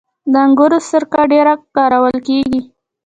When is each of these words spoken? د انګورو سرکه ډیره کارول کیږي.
د 0.31 0.33
انګورو 0.45 0.77
سرکه 0.89 1.21
ډیره 1.31 1.53
کارول 1.75 2.17
کیږي. 2.27 2.61